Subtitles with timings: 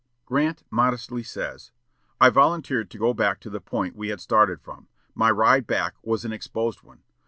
[0.25, 1.69] Grant modestly says,
[2.19, 4.87] "I volunteered to go back to the point we had started from....
[5.13, 7.03] My ride back was an exposed one.